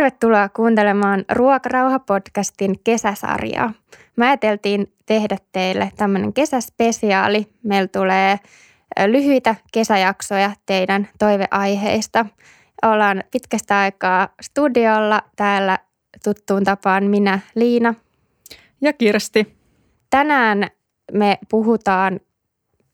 [0.00, 3.72] Tervetuloa kuuntelemaan Ruokarauha-podcastin kesäsarjaa.
[4.16, 7.46] Mä ajateltiin tehdä teille tämmöinen kesäspesiaali.
[7.62, 8.38] Meillä tulee
[9.06, 12.26] lyhyitä kesäjaksoja teidän toiveaiheista.
[12.82, 15.78] Ollaan pitkästä aikaa studiolla täällä
[16.24, 17.94] tuttuun tapaan minä, Liina.
[18.80, 19.56] Ja Kirsti.
[20.10, 20.66] Tänään
[21.12, 22.20] me puhutaan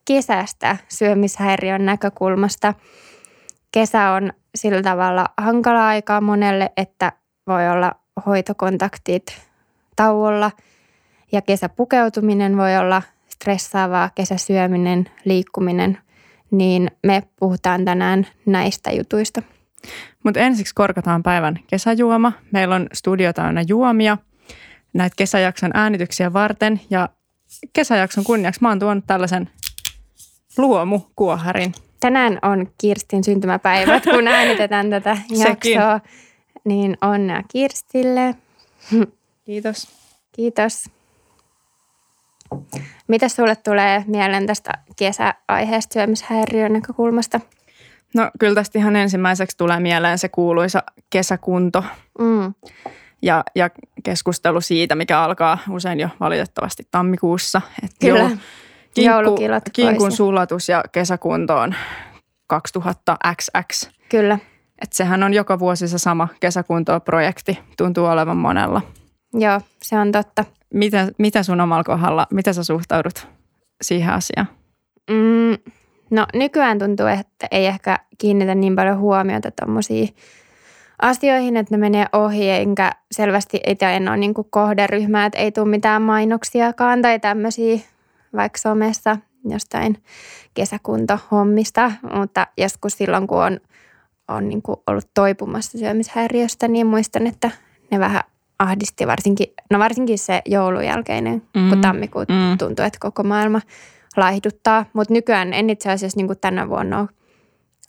[0.05, 2.75] kesästä syömishäiriön näkökulmasta.
[3.73, 7.13] Kesä on sillä tavalla hankala aikaa monelle, että
[7.47, 7.95] voi olla
[8.27, 9.43] hoitokontaktit
[9.97, 10.51] tauolla
[11.33, 15.99] ja kesäpukeutuminen voi olla stressaavaa, kesäsyöminen, liikkuminen,
[16.51, 19.43] niin me puhutaan tänään näistä jutuista.
[20.25, 22.33] Mutta ensiksi korkataan päivän kesäjuoma.
[22.53, 24.19] Meillä on studio täynnä juomia
[24.95, 27.09] näitä kesäjakson äänityksiä varten ja
[27.73, 29.51] kesäjakson kunniaksi mä oon tuonut tällaisen
[30.59, 31.75] luomukuoharin.
[32.07, 36.01] Tänään on Kirstin syntymäpäivät, kun äänitetään tätä jaksoa.
[36.65, 38.35] Niin onnea Kirstille.
[39.45, 39.89] Kiitos.
[40.33, 40.91] Kiitos.
[43.09, 47.41] Mitä sulle tulee mieleen tästä kesäaiheesta syömishäiriön näkökulmasta?
[48.15, 51.85] No kyllä tästä ihan ensimmäiseksi tulee mieleen se kuuluisa kesäkunto
[52.19, 52.55] mm.
[53.23, 53.71] ja, ja
[54.03, 57.63] keskustelu siitä, mikä alkaa usein jo valitettavasti tammikuussa.
[57.85, 58.31] Että kyllä,
[58.97, 59.37] kinkku,
[59.73, 61.75] Kinkun sulatus ja kesäkunto on
[62.53, 63.91] 2000XX.
[64.09, 64.39] Kyllä.
[64.83, 68.83] Et sehän on joka vuosi se sama kesäkuntoprojekti, tuntuu olevan monella.
[69.35, 70.45] Joo, se on totta.
[70.75, 73.29] Mitä, mitä sun omalla kohdalla, miten sä suhtaudut
[73.83, 74.49] siihen asiaan?
[75.11, 75.73] Mm,
[76.11, 80.09] no nykyään tuntuu, että ei ehkä kiinnitä niin paljon huomiota tuommoisiin
[81.03, 85.69] asioihin, että ne menee ohi, enkä selvästi itse en ole niin kohderyhmää, että ei tule
[85.69, 87.79] mitään mainoksiakaan tai tämmöisiä
[88.33, 89.17] vaikka somessa
[89.49, 90.03] jostain
[90.55, 93.61] kesäkuntohommista, mutta joskus silloin, kun on,
[94.29, 97.51] on niin kuin ollut toipumassa syömishäiriöstä, niin muistan, että
[97.91, 98.23] ne vähän
[98.59, 101.69] ahdisti varsinkin, no varsinkin se joulun jälkeinen, mm.
[101.69, 102.59] kun tammikuu mm.
[102.59, 103.61] tuntuu, että koko maailma
[104.17, 104.85] laihduttaa.
[104.93, 107.09] Mutta nykyään en itse asiassa niin kuin tänä vuonna ole,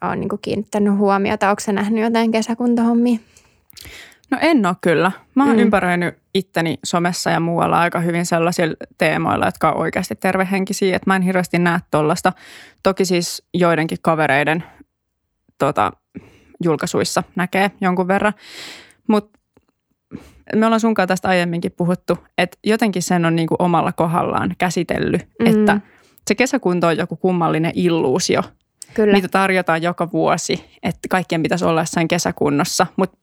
[0.02, 1.50] ole niin kuin kiinnittänyt huomiota.
[1.50, 3.20] Onko se nähnyt jotain kesäkuntohommia?
[4.32, 5.12] No en ole kyllä.
[5.36, 5.62] Mä oon mm.
[5.62, 10.96] ympäröinyt itteni somessa ja muualla aika hyvin sellaisilla teemoilla, jotka on oikeasti tervehenkisiä.
[10.96, 12.34] Että mä en hirveästi näe tuollaista.
[12.84, 14.64] Toki siis joidenkin kavereiden
[15.58, 15.92] tota,
[16.64, 18.34] julkaisuissa näkee jonkun verran.
[19.08, 19.40] Mutta
[20.56, 25.28] me ollaan sunkaan tästä aiemminkin puhuttu, että jotenkin sen on niin kuin omalla kohdallaan käsitellyt,
[25.40, 25.46] mm.
[25.46, 25.82] että
[26.28, 28.42] se kesäkunto on joku kummallinen illuusio–
[28.98, 29.14] Kyllä.
[29.14, 32.88] Niitä tarjotaan joka vuosi, että kaikkien pitäisi olla jossain kesäkunnossa.
[32.96, 33.18] Mutta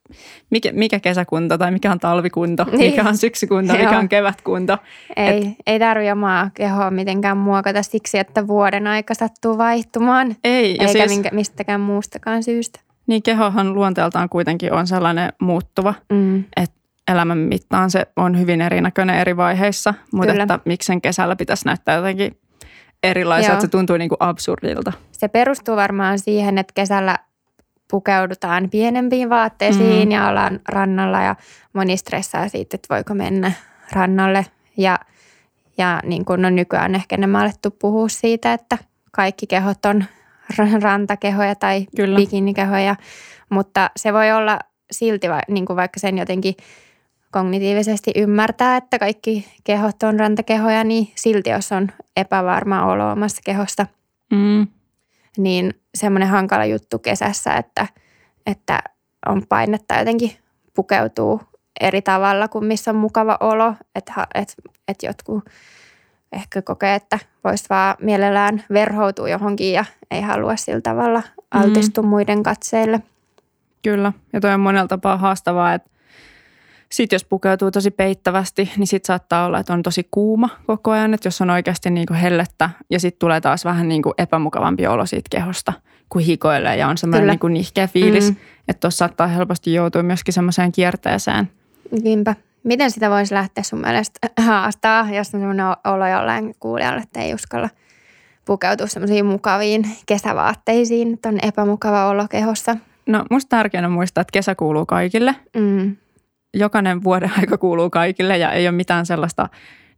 [0.49, 2.91] mikä, mikä kesäkunto tai mikä on talvikunto, niin.
[2.91, 4.77] mikä on syksykunto, mikä on kevätkunto.
[5.15, 10.35] Ei, Et, ei tarvitse omaa kehoa mitenkään muokata siksi, että vuoden aika sattuu vaihtumaan.
[10.43, 10.75] Ei.
[10.75, 12.79] Ja eikä siis, minkä, mistäkään muustakaan syystä.
[13.07, 16.43] Niin kehohan luonteeltaan kuitenkin on sellainen muuttuva, mm.
[16.57, 16.75] että
[17.11, 20.43] elämän mittaan se on hyvin erinäköinen eri vaiheissa, mutta Kyllä.
[20.43, 22.37] että miksen kesällä pitäisi näyttää jotenkin
[23.09, 24.93] erilaiselta, se tuntuu niin kuin absurdilta.
[25.11, 27.17] Se perustuu varmaan siihen, että kesällä
[27.91, 30.11] pukeudutaan pienempiin vaatteisiin mm.
[30.11, 31.35] ja ollaan rannalla ja
[31.73, 33.51] moni stressaa siitä, että voiko mennä
[33.91, 34.45] rannalle.
[34.77, 34.99] Ja,
[35.77, 38.77] ja niin kuin on nykyään ehkä ne alettu puhua siitä, että
[39.11, 40.05] kaikki kehot on
[40.81, 42.15] rantakehoja tai Kyllä.
[42.15, 42.95] bikinikehoja,
[43.49, 44.59] mutta se voi olla
[44.91, 46.55] silti niin kuin vaikka sen jotenkin–
[47.35, 53.87] kognitiivisesti ymmärtää, että kaikki kehot on rantakehoja, niin silti jos on epävarma olo omassa kehosta,
[54.31, 54.67] mm.
[55.37, 57.87] niin semmoinen hankala juttu kesässä, että,
[58.45, 58.79] että
[59.25, 60.31] on painetta jotenkin
[60.73, 61.41] pukeutuu
[61.81, 64.53] eri tavalla kuin missä on mukava olo, että, että,
[64.87, 65.43] että jotkut
[66.31, 72.09] ehkä kokee, että voisi vaan mielellään verhoutua johonkin ja ei halua sillä tavalla altistua mm.
[72.09, 73.01] muiden katseille.
[73.83, 75.94] Kyllä, ja toi on monella tapaa haastavaa, että
[76.91, 81.13] sitten jos pukeutuu tosi peittävästi, niin sitten saattaa olla, että on tosi kuuma koko ajan,
[81.13, 84.87] että jos on oikeasti niin kuin hellettä ja sitten tulee taas vähän niin kuin epämukavampi
[84.87, 85.73] olo siitä kehosta,
[86.09, 88.35] kun hikoilee ja on semmoinen niin kuin nihkeä fiilis, mm.
[88.67, 91.49] että tuossa saattaa helposti joutua myöskin semmoiseen kierteeseen.
[92.03, 92.35] Niinpä.
[92.63, 97.33] Miten sitä voisi lähteä sun mielestä haastaa, jos on semmoinen olo jollain kuulijalle, että ei
[97.33, 97.69] uskalla
[98.45, 102.77] pukeutua semmoisiin mukaviin kesävaatteisiin, että on epämukava olo kehossa?
[103.05, 105.35] No musta tärkeää muistaa, että kesä kuuluu kaikille.
[105.57, 105.95] Mm
[106.55, 109.49] jokainen vuoden aika kuuluu kaikille ja ei ole mitään sellaista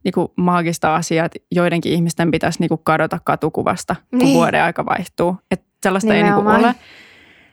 [0.04, 4.34] niin kuin maagista asiaa, että joidenkin ihmisten pitäisi niin kuin kadota katukuvasta, kun niin.
[4.34, 5.36] vuoden aika vaihtuu.
[5.50, 6.56] Että sellaista Nimenomaan.
[6.56, 6.84] ei niin kuin ole.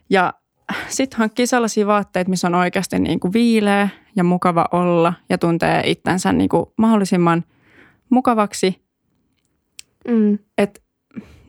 [0.10, 0.34] Ja
[0.88, 5.82] sitten hankkii sellaisia vaatteita, missä on oikeasti niin kuin viileä ja mukava olla ja tuntee
[5.86, 7.44] itsensä niin kuin mahdollisimman
[8.10, 8.86] mukavaksi.
[10.08, 10.40] Mm.
[10.58, 10.85] Et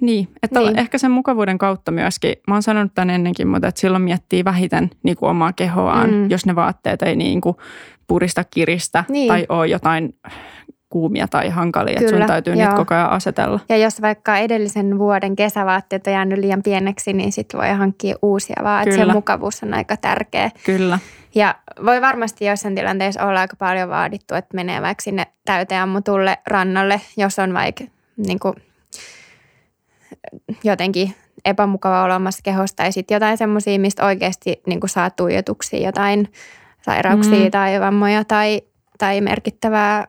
[0.00, 0.78] Niin, että Niin.
[0.78, 4.90] ehkä sen mukavuuden kautta myöskin, mä oon sanonut tämän ennenkin, mutta että silloin miettii vähiten
[5.02, 6.30] niin kuin omaa kehoaan, Mm.
[6.30, 7.56] jos ne vaatteet ei niin kuin
[8.06, 9.28] purista, kiristä Niin.
[9.28, 10.14] tai ole jotain
[10.88, 12.76] kuumia tai hankalia, että Kyllä, sun täytyy niitä joo.
[12.76, 13.60] koko ajan asetella.
[13.68, 18.56] Ja jos vaikka edellisen vuoden kesävaatteet on jäänyt liian pieneksi, niin sitten voi hankkia uusia
[18.64, 18.82] vaan.
[18.88, 20.50] Että se mukavuus on aika tärkeä.
[20.66, 20.98] Kyllä,
[21.34, 21.54] Ja
[21.84, 27.00] voi varmasti jossain tilanteessa olla aika paljon vaadittu, että menee vaikka sinne täyteen ammutulle rannalle,
[27.16, 27.84] jos on vaikka
[28.26, 28.54] niin kuin,
[30.64, 31.14] jotenkin
[31.44, 36.32] epämukava olo omassa kehossa tai sitten jotain semmoisia, mistä oikeasti niin kuin saa tuijotuksia, jotain
[36.84, 37.50] sairauksia Mm.
[37.50, 38.62] tai vammoja tai,
[38.98, 40.06] tai merkittävää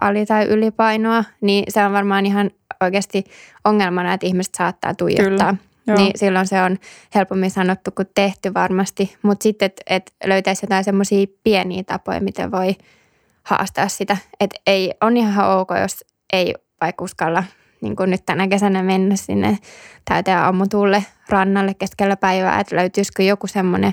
[0.00, 2.50] ali- tai ylipainoa, niin se on varmaan ihan
[2.80, 3.24] oikeasti
[3.64, 5.28] ongelmana, että ihmiset saattaa tuijottaa.
[5.28, 5.54] Kyllä,
[5.86, 5.96] joo.
[5.96, 6.78] Niin silloin se on
[7.14, 9.16] helpommin sanottu kuin tehty varmasti.
[9.22, 12.74] Mutta sitten, että et löytäisi jotain semmoisia pieniä tapoja, miten voi
[13.42, 14.16] haastaa sitä.
[14.40, 17.44] Että ei, on ihan ok, jos ei vaikka uskalla
[17.82, 19.58] niin kuin nyt tänä kesänä mennä sinne
[20.04, 23.92] täyteen ammutulle rannalle keskellä päivää, että löytyisikö joku semmoinen,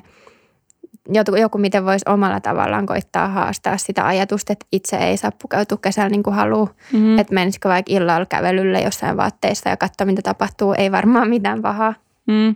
[1.10, 5.78] joku, joku miten voisi omalla tavallaan koittaa haastaa sitä ajatusta, että itse ei saa pukeutua
[5.82, 6.74] kesällä niin kuin haluaa.
[6.94, 7.00] mm.
[7.00, 7.20] Mm.
[7.20, 10.74] Että menisikö vaikka illalla kävelylle jossain vaatteissa ja katsoa, mitä tapahtuu.
[10.78, 11.94] Ei varmaan mitään pahaa.
[12.28, 12.56] Mm.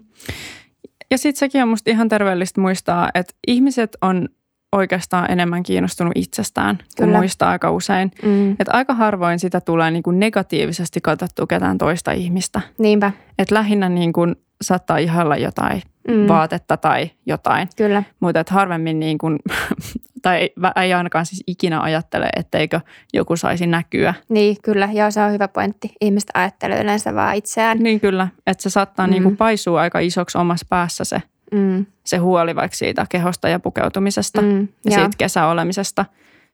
[1.12, 4.30] Ja sitten sekin on musta ihan terveellistä muistaa, että ihmiset on
[4.74, 7.18] oikeastaan enemmän kiinnostunut itsestään kuin Kyllä.
[7.18, 8.12] muista aika usein.
[8.24, 8.52] Mm.
[8.52, 12.62] Että aika harvoin sitä tulee niin kuin negatiivisesti katsottua ketään toista ihmistä.
[12.78, 16.28] Niinpä, Että lähinnä niin kuin saattaa ihalla jotain Mm.
[16.28, 18.04] vaatetta tai jotain, kyllä.
[18.20, 19.40] mutta et harvemmin niin kuin,
[20.22, 22.80] tai ei, ei ainakaan siis ikinä ajattele, etteikö
[23.14, 24.14] joku saisi näkyä.
[24.30, 24.90] Niin, kyllä.
[24.94, 25.92] Joo, se on hyvä pointti.
[26.02, 27.78] Ihmiset ajattelee yleensä vaan itseään.
[27.80, 29.10] Niin kyllä, että se saattaa Mm.
[29.10, 29.14] mm.
[29.14, 31.22] niin kuin paisua aika isoksi omassa päässä se,
[31.54, 31.86] Mm.
[32.06, 34.60] se huoli vaikka siitä kehosta ja pukeutumisesta mm.
[34.60, 35.00] Ja Joo.
[35.00, 36.06] siitä kesäolemisesta.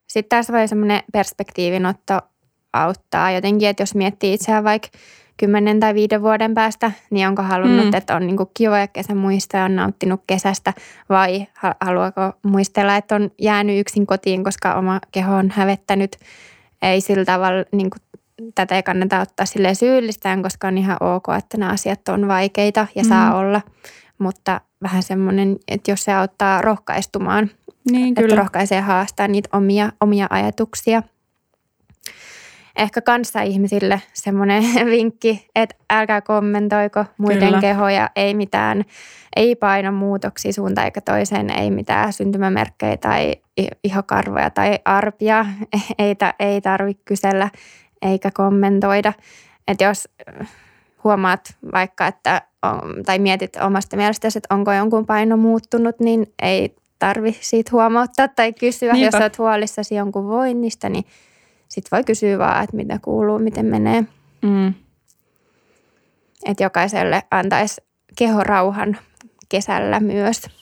[0.07, 2.19] Sitten tässä voi semmoinen perspektiivinotto
[2.73, 4.87] auttaa jotenkin, että jos miettii itseään vaikka
[5.37, 7.93] kymmenen tai viiden vuoden päästä, niin onko halunnut, Mm.
[7.93, 10.73] että on niinku kivoja kesämuistoja, on nauttinut kesästä
[11.09, 16.15] vai ha- haluaako muistella, että on jäänyt yksin kotiin, koska oma keho on hävettänyt.
[16.81, 17.89] Ei sillä tavalla, niin
[18.55, 22.87] tätä ei kannata ottaa sille syyllistään, koska on ihan ok, että nämä asiat on vaikeita
[22.95, 23.09] ja Mm.
[23.09, 23.61] saa olla.
[24.19, 27.49] Mutta vähän semmoinen, että jos se auttaa rohkaistumaan,
[27.91, 28.35] Niin että kyllä.
[28.35, 31.03] rohkaisee haastaa niitä omia, omia ajatuksia.
[32.75, 34.63] Ehkä kanssa ihmisille semmoinen
[34.95, 37.61] vinkki, että älkää kommentoiko muiden Kyllä.
[37.61, 38.85] kehoja, ei mitään,
[39.35, 43.35] ei painomuutoksia suuntaan eikä toiseen, ei mitään syntymämerkkejä tai
[43.83, 45.45] ihokarvoja tai arpia,
[45.99, 47.49] ei, ta, ei tarvitse kysellä
[48.01, 49.13] eikä kommentoida.
[49.67, 50.09] Että jos
[51.03, 56.75] huomaat vaikka, että on- tai mietit omasta mielestäsi, että onko jonkun paino muuttunut, niin ei
[56.99, 58.93] tarvi siitä huomauttaa tai kysyä.
[58.93, 59.17] Niinpä.
[59.17, 61.05] Jos olet huolissasi jonkun voinnista, niin
[61.67, 64.03] sitten voi kysyä vaan, että mitä kuuluu, miten menee.
[64.41, 64.73] Mm.
[66.45, 67.81] Että jokaiselle antaisi
[68.17, 68.97] kehorauhan
[69.49, 70.58] kesällä myös.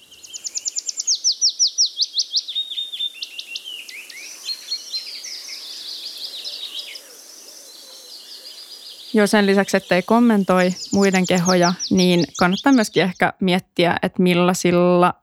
[9.17, 15.13] Joo, sen lisäksi, ettei kommentoi muiden kehoja, niin kannattaa myöskin ehkä miettiä, että millaisilla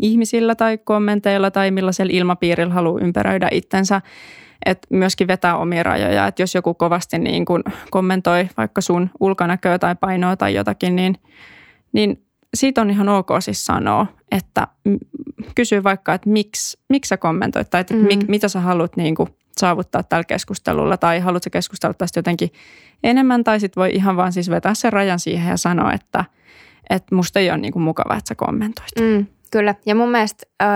[0.00, 4.02] ihmisillä tai kommenteilla tai millaisella ilmapiirillä haluaa ympäröidä itsensä.
[4.66, 9.78] Että myöskin vetää omia rajoja, että jos joku kovasti niin kuin kommentoi vaikka sun ulkonäköä
[9.78, 11.14] tai painoa tai jotakin, niin,
[11.92, 12.24] niin
[12.54, 14.68] siitä on ihan ok siis sanoa, että
[15.54, 18.00] kysyy vaikka, että miksi, miksi sä kommentoit tai että Mm.
[18.00, 18.06] mm.
[18.06, 22.52] mit, mitä sä haluat niin kuin saavuttaa tällä keskustelulla tai haluatko keskustella tästä jotenkin
[23.02, 26.24] enemmän tai sitten voi ihan vaan siis vetää sen rajan siihen ja sanoa, että,
[26.90, 28.88] että musta ei ole niin kuin mukava, että sä kommentoit.
[29.00, 29.74] Mm, kyllä.
[29.86, 30.68] Ja mun mielestä öö,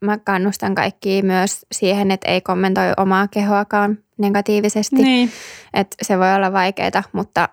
[0.00, 4.96] mä kannustan kaikkia myös siihen, että ei kommentoi omaa kehoakaan negatiivisesti.
[4.96, 5.30] Niin,
[5.74, 7.48] Että se voi olla vaikeaa, mutta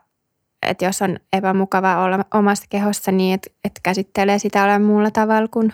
[0.62, 5.48] että jos on epämukava olla omassa kehossa, niin että et käsittelee sitä olla muulla tavalla
[5.48, 5.74] kuin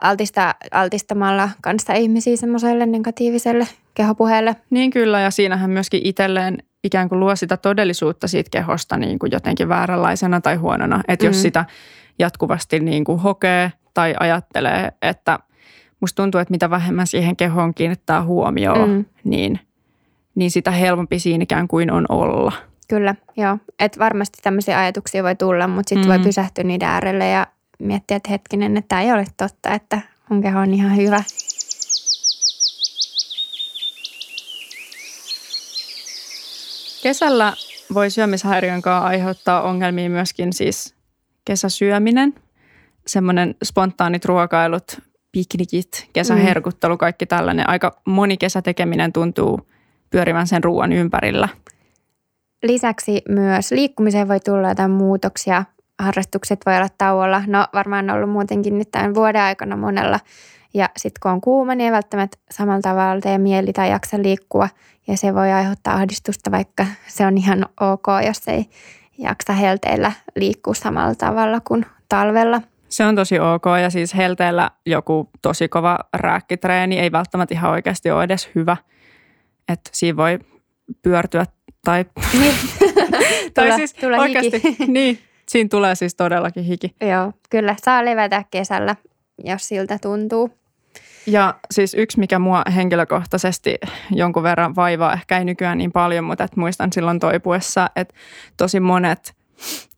[0.00, 4.56] altista, altistamalla kanssa ihmisiä semmoiselle negatiiviselle kehopuheelle.
[4.70, 9.32] niin kyllä ja siinähän myöskin itselleen ikään kuin luo sitä todellisuutta siitä kehosta niin kuin
[9.32, 11.00] jotenkin vääränlaisena tai huonona.
[11.08, 11.40] Että jos Mm.
[11.40, 11.64] sitä
[12.18, 15.38] jatkuvasti niin kuin hokee tai ajattelee, että
[16.00, 19.04] musta tuntuu, että mitä vähemmän siihen kehoon kiinnittää huomioon, Mm.
[19.24, 19.60] niin,
[20.34, 22.52] niin sitä helpompi siinä ikään kuin on olla.
[22.88, 23.58] Kyllä, joo.
[23.78, 26.24] Että varmasti tämmöisiä ajatuksia voi tulla, mutta sitten voi Mm.
[26.24, 27.46] pysähtyä niiden äärelle ja
[27.78, 31.22] miettiä, että hetkinen, että tämä ei ole totta, että mun keho on ihan hyvä.
[37.02, 37.52] Kesällä
[37.94, 40.94] voi syömishäiriön kanssa aiheuttaa ongelmia myöskin siis
[41.44, 42.34] kesäsyöminen,
[43.06, 45.00] semmoinen spontaanit ruokailut,
[45.32, 47.68] piknikit, kesäherkuttelu, kaikki tällainen.
[47.68, 49.60] Aika moni kesätekeminen tuntuu
[50.10, 51.48] pyörivän sen ruoan ympärillä.
[52.62, 55.64] lisäksi myös liikkumiseen voi tulla jotain muutoksia.
[56.02, 57.42] Harrastukset voi olla tauolla.
[57.46, 60.20] No varmaan on ollut muutenkin nyt tämän vuoden aikana monella.
[60.74, 64.68] Ja sitten kun on kuuma, niin ei välttämättä samalla tavalla tee mieli tai jaksa liikkua.
[65.06, 68.64] Ja se voi aiheuttaa ahdistusta, vaikka se on ihan ok, jos ei
[69.18, 72.62] jaksa helteillä liikkua samalla tavalla kuin talvella.
[72.88, 78.10] Se on tosi ok ja siis helteellä joku tosi kova rääkkitreeni ei välttämättä ihan oikeasti
[78.10, 78.76] ole edes hyvä.
[79.68, 80.38] Että siinä voi
[81.02, 81.44] pyörtyä
[81.84, 82.04] tai,
[82.40, 82.54] Niin.
[83.54, 84.86] tai Tulla- siis tulla oikeasti, hiki.
[84.86, 85.18] niin,
[85.48, 86.94] siinä tulee siis todellakin hiki.
[87.00, 88.96] Joo, kyllä saa levätä kesällä,
[89.44, 90.50] jos siltä tuntuu.
[91.26, 93.76] Ja siis yksi, mikä mua henkilökohtaisesti
[94.10, 98.14] jonkun verran vaivaa, ehkä ei nykyään niin paljon, mutta et muistan silloin toipuessa, että
[98.56, 99.34] tosi monet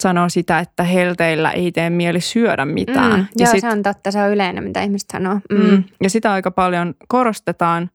[0.03, 3.21] sanoo sitä, että helteillä ei tee mieli syödä mitään.
[3.21, 5.39] Mm, ja, joo, sit, se on totta, se on yleinen, mitä ihmiset sanoo.
[5.51, 5.71] Mm.
[5.71, 7.91] mm, ja sitä aika paljon korostetaan.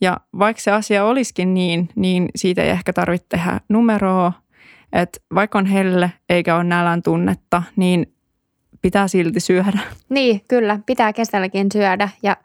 [0.00, 4.32] Ja vaikka se asia olisikin niin, niin siitä ei ehkä tarvitse tehdä numeroa.
[4.94, 8.14] Että vaikka on helle eikä ole nälän tunnetta, niin
[8.82, 9.78] pitää silti syödä.
[10.08, 12.36] Niin, kyllä, pitää kesälläkin syödä ja,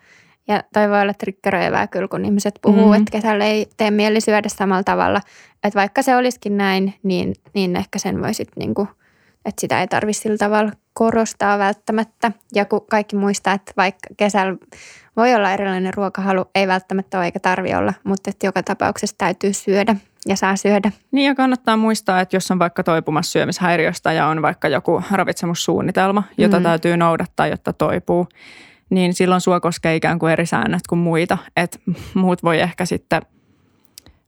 [0.48, 2.88] ja toi voi olla triggeröivää kyllä, kun ihmiset puhuu, Mm.
[2.89, 2.94] mm.
[2.94, 5.22] että kesällä ei tee mieli syödä samalla tavalla.
[5.63, 8.88] Että vaikka se olisikin näin, niin, niin ehkä sen voi sitten niinku,
[9.46, 12.32] että sitä ei tarvitse sillä tavalla korostaa välttämättä.
[12.56, 14.58] Ja kun kaikki muistaa, että vaikka kesällä
[15.18, 19.53] voi olla erilainen ruokahalu, ei välttämättä ole eikä tarvi olla, mutta että joka tapauksessa täytyy
[19.53, 19.96] syödä
[20.27, 20.91] ja saa syödä.
[21.11, 26.23] Niin ja kannattaa muistaa, että jos on vaikka toipumassa syömishäiriöstä ja on vaikka joku ravitsemussuunnitelma,
[26.38, 26.63] jota Mm.
[26.63, 28.27] täytyy noudattaa, jotta toipuu,
[28.89, 31.38] niin silloin sua koskee ikään kuin eri säännöt kuin muita.
[31.57, 31.81] Et
[32.13, 33.21] muut voi ehkä sitten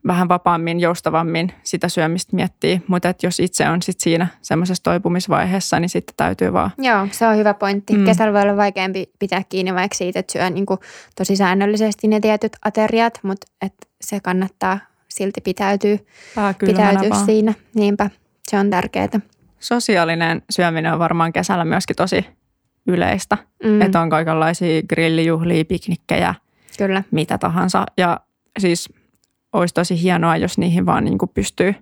[0.07, 5.79] vähän vapaammin, joustavammin sitä syömistä miettiä, mutta et jos itse on sit siinä semmoisessa toipumisvaiheessa,
[5.79, 7.93] niin sitten täytyy vaan Joo, se on hyvä pointti.
[7.97, 8.05] Mm.
[8.05, 10.65] Kesällä voi olla vaikeampi pitää kiinni vaikka siitä, että syö niin
[11.15, 14.79] tosi säännöllisesti ne tietyt ateriat, mutta et se kannattaa
[15.11, 15.99] silti pitäytyy,
[16.35, 17.53] pää pitäytyä siinä.
[17.75, 18.09] Niinpä,
[18.49, 19.07] se on tärkeää.
[19.59, 22.25] Sosiaalinen syöminen on varmaan kesällä myöskin tosi
[22.87, 23.81] yleistä, mm.
[23.81, 26.35] että on kaikenlaisia grillijuhlia, piknikkejä,
[26.77, 27.85] Kyllä, mitä tahansa.
[27.97, 28.19] Ja
[28.59, 28.89] siis
[29.53, 31.75] olisi tosi hienoa, jos niihin vaan niin kuin pystyy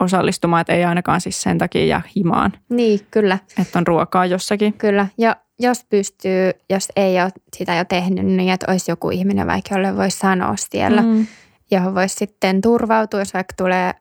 [0.00, 4.72] osallistumaan, että ei ainakaan siis sen takia jää himaan, niin kyllä, että on ruokaa jossakin.
[4.72, 5.06] kyllä.
[5.18, 9.74] Ja jos pystyy, jos ei ole sitä jo tehnyt, niin että olisi joku ihminen vaikka,
[9.74, 11.26] jolle voisi sanoa siellä, Mm.
[11.70, 13.92] Johon voisi sitten turvautua, jos vaikka tulee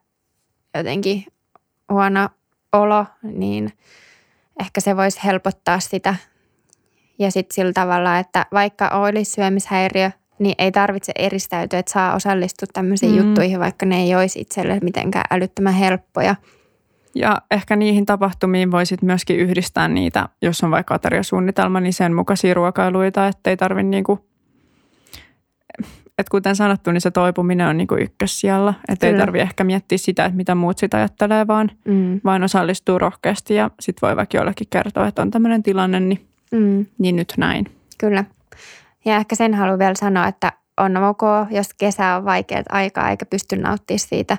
[0.78, 1.26] jotenkin
[1.92, 2.30] huono
[2.74, 3.74] olo, niin
[4.60, 6.16] ehkä se voisi helpottaa sitä.
[7.20, 12.68] Ja sitten sillä tavalla, että vaikka olisi syömishäiriö, niin ei tarvitse eristäytyä, että saa osallistua
[12.74, 13.18] tämmöisiin Mm.
[13.18, 16.36] juttuihin, vaikka ne ei olisi itselle mitenkään älyttömän helppoja.
[17.16, 22.54] Ja ehkä niihin tapahtumiin voisit myöskin yhdistää niitä, jos on vaikka ateriasuunnitelma, niin sen mukaisia
[22.54, 24.29] ruokailuita, ettei tarvi niinku,
[26.20, 28.74] että kuten sanottu, niin se toipuminen on niinku ykkössijalla.
[28.90, 29.22] Että ei Kyllä.
[29.26, 32.22] tarvi ehkä miettiä sitä, että mitä muut sitä ajattelee, vaan, Mm.
[32.24, 36.86] vaan osallistuu rohkeasti ja sitten voi vaikka jollekin kertoa, että on tämmöinen tilanne, niin, Mm.
[36.98, 37.66] niin nyt näin.
[37.98, 38.24] Kyllä.
[39.06, 41.22] Ja ehkä sen haluan vielä sanoa, että on ok,
[41.52, 44.38] jos kesä on vaikeat aikaa eikä pysty nauttimaan siitä.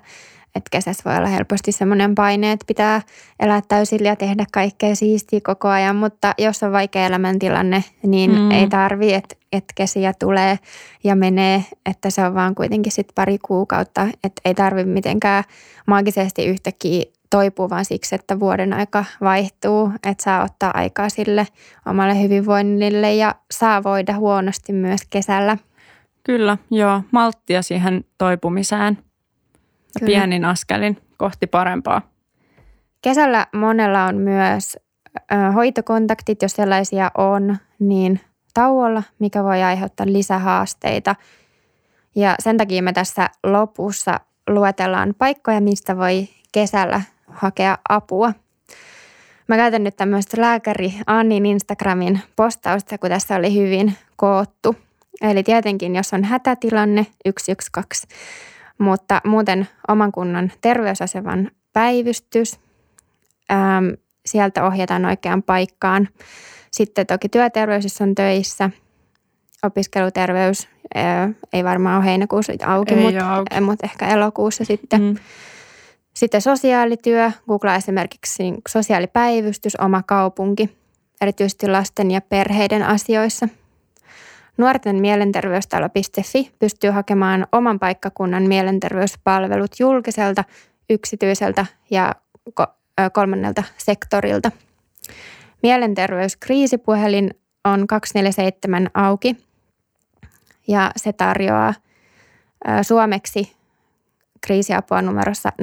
[0.55, 3.03] Että kesässä voi olla helposti semmoinen paine, että pitää
[3.41, 5.97] elää täysillä ja tehdä kaikkea siistiä koko ajan.
[5.97, 8.51] Mutta jos on vaikea elämäntilanne, niin Mm.
[8.51, 10.59] ei tarvi, että että kesiä tulee
[11.05, 11.65] ja menee.
[11.87, 14.09] Että se on vaan kuitenkin sitten pari kuukautta.
[14.25, 15.45] Että ei tarvi mitenkään
[15.87, 19.93] maagisesti yhtäkkiä toipua, vaan siksi, että vuoden aika vaihtuu.
[20.07, 21.47] Että saa ottaa aikaa sille
[21.87, 25.57] omalle hyvinvoinnille ja saa voida huonosti myös kesällä.
[26.25, 27.03] Kyllä, joo.
[27.11, 28.99] Malttia siihen toipumiseen
[29.99, 30.11] Kyllä.
[30.11, 32.03] pienin askelin kohti parempaa.
[33.03, 34.79] Kesällä monella on myös
[35.55, 38.21] hoitokontaktit, jos sellaisia on, niin
[38.55, 41.17] tauolla, mikä voi aiheuttaa lisähaasteita.
[42.17, 48.33] Ja sen takia me tässä lopussa luetellaan paikkoja, mistä voi kesällä hakea apua.
[49.49, 54.77] Mä käytän nyt tämmöistä lääkäri Annin Instagramin postausta, kun tässä oli hyvin koottu.
[55.23, 58.09] Eli tietenkin, jos on hätätilanne, 112,
[58.81, 62.61] mutta muuten oman kunnan terveysaseman päivystys,
[63.53, 63.89] ähm,
[64.27, 66.09] sieltä ohjataan oikeaan paikkaan.
[66.71, 68.71] Sitten toki työterveys, on töissä,
[69.63, 73.61] opiskeluterveys, äh, ei varmaan ole heinäkuussa auki, Ei mutta auki.
[73.61, 75.03] mut ehkä elokuussa sitten.
[75.03, 75.17] Mm.
[76.15, 80.77] Sitten sosiaalityö, googlaa esimerkiksi niin sosiaalipäivystys, oma kaupunki,
[81.21, 83.49] erityisesti lasten ja perheiden asioissa.
[84.61, 90.45] Nuorten mielenterveystalo.fi pystyy hakemaan oman paikkakunnan mielenterveyspalvelut julkiselta,
[90.91, 92.15] yksityiseltä ja
[93.13, 94.51] kolmannelta sektorilta.
[95.63, 97.31] Mielenterveyskriisipuhelin
[97.65, 99.37] on 247 auki
[100.69, 101.75] ja se tarjoaa
[102.83, 103.53] suomeksi
[104.41, 105.53] kriisiapua numerossa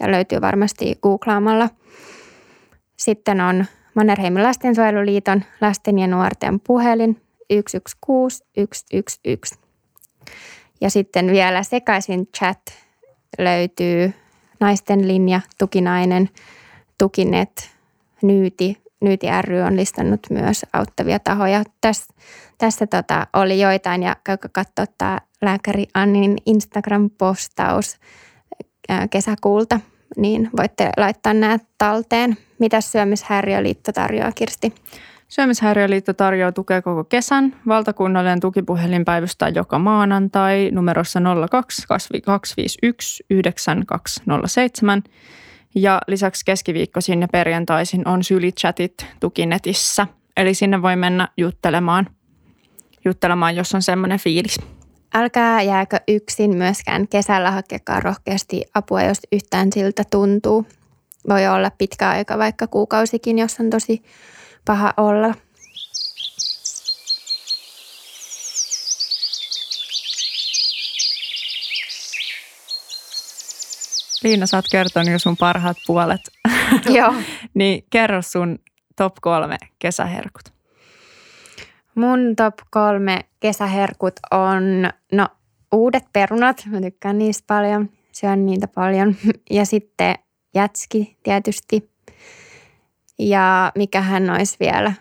[0.00, 1.68] ja löytyy varmasti googlaamalla.
[2.96, 3.64] Sitten on
[3.96, 7.22] Mannerheimin lastensuojeluliiton lasten ja nuorten puhelin
[7.68, 9.58] 116 111.
[10.80, 12.60] Ja sitten vielä sekaisin chat
[13.38, 14.12] löytyy
[14.60, 16.30] naisten linja, tukinainen,
[16.98, 17.70] tukinet,
[18.22, 18.86] nyyti.
[19.00, 21.64] Nyyti ry on listannut myös auttavia tahoja.
[21.80, 22.14] Tässä,
[22.58, 27.98] tässä tota, oli joitain ja käykö katsoa tämä lääkäri Annin Instagram-postaus
[29.10, 29.80] kesäkuulta,
[30.16, 32.36] niin voitte laittaa nämä talteen.
[32.58, 34.72] Mitä Syömishäiriöliitto tarjoaa, Kirsti?
[35.28, 37.56] Syömishäiriöliitto tarjoaa tukea koko kesän.
[37.68, 41.20] Valtakunnallinen tukipuhelin päivystää joka maanantai numerossa
[41.50, 45.02] 02 251 9207.
[45.74, 50.06] Ja lisäksi keskiviikkoisin ja perjantaisin on sylichatit tukinetissä.
[50.36, 52.06] Eli sinne voi mennä juttelemaan,
[53.04, 54.75] juttelemaan jos on semmoinen fiilis.
[55.14, 60.66] Älkää jääkö yksin myöskään kesällä hakekaa rohkeasti apua, jos yhtään siltä tuntuu.
[61.28, 64.02] Voi olla pitkä aika, vaikka kuukausikin, jos on tosi
[64.64, 65.34] paha olla.
[74.22, 76.20] Liina, sä oot kertonut jo sun parhaat puolet.
[76.88, 77.14] Joo.
[77.54, 78.58] niin kerro sun
[78.96, 80.55] top kolme kesäherkut.
[81.96, 84.62] Mun top kolme kesäherkut on,
[85.12, 85.28] no
[85.72, 89.16] uudet perunat, mä tykkään niistä paljon, syön niitä paljon.
[89.50, 90.14] Ja sitten
[90.54, 91.90] jätski tietysti.
[93.18, 94.92] Ja mikähän olisi vielä.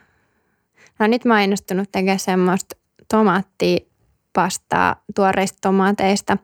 [0.99, 2.75] No nyt mä oon innostunut tekemään semmoista
[3.09, 6.37] tomaattipastaa tuoreista tomaateista,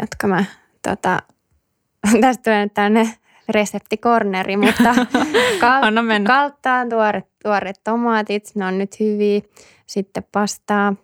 [0.00, 0.44] jotka mä
[0.88, 1.22] tota,
[2.20, 3.12] tästä tulee nyt tänne
[3.48, 4.94] reseptikorneri, mutta
[5.60, 9.40] kal- kalttaan tuoret, tuoret tomaatit, ne on nyt hyviä.
[9.86, 10.94] Sitten pastaa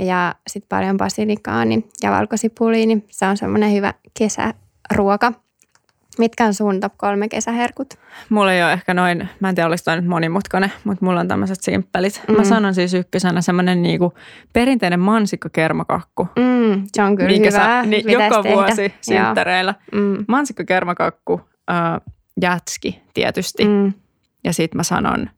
[0.00, 5.32] ja sitten paljon basilikaani niin, ja valkosipulia, niin se on semmoinen hyvä kesäruoka.
[6.18, 7.94] Mitkä on sun top kolme kesäherkut?
[8.28, 11.60] Mulla ei ole ehkä noin, mä en tiedä olisi nyt monimutkainen, mutta mulla on tämmöiset
[11.60, 12.22] simppelit.
[12.28, 12.36] Mm.
[12.36, 14.14] Mä sanon siis ykkösenä semmoinen niinku
[14.52, 16.28] perinteinen mansikkakermakakku.
[16.36, 17.50] Mm, se on kyllä hyvä.
[17.50, 18.56] Sä, niin joka tehdä.
[18.56, 19.74] vuosi synttäreillä.
[19.92, 20.24] Mm.
[20.28, 22.00] Mansikkakermakakku, äh,
[22.40, 23.64] jätski tietysti.
[23.64, 23.92] Mm.
[24.44, 25.30] Ja sitten mä sanon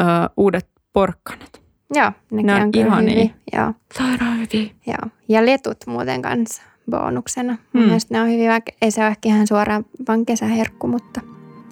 [0.00, 1.62] äh, uudet porkkanat.
[1.94, 3.34] Joo, ne on, on ihan niin.
[3.52, 3.72] Joo.
[3.98, 4.70] Sairaan hyviä.
[4.86, 5.10] Joo.
[5.28, 7.52] Ja letut muuten kanssa bonuksena.
[7.52, 7.82] Mun hmm.
[7.82, 11.20] mielestä ne on hyvin, vaikka ei se ole ehkä ihan suoraan vaan kesäherkku, mutta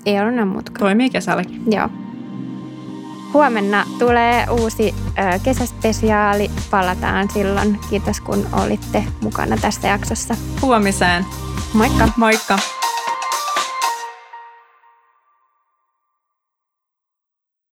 [0.06, 0.78] ei ole näin mutka.
[0.78, 1.62] Toimii kesälläkin.
[1.72, 1.88] Joo.
[3.34, 6.50] Huomenna tulee uusi ö, kesäspesiaali.
[6.70, 7.78] Palataan silloin.
[7.90, 10.36] Kiitos kun olitte mukana tässä jaksossa.
[10.62, 11.24] Huomiseen.
[11.74, 12.08] Moikka.
[12.16, 12.58] Moikka.